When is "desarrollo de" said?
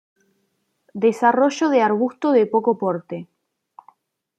1.05-1.79